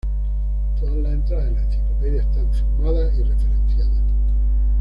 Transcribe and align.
Todas 0.79 0.95
las 0.95 1.13
entradas 1.13 1.45
de 1.45 1.51
la 1.53 1.61
enciclopedia 1.61 2.21
están 2.23 2.51
firmadas 2.51 3.13
y 3.19 3.21
referenciadas. 3.21 4.01